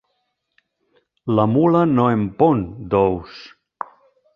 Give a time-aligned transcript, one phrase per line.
[1.39, 3.41] La mula no en pon, d'ous.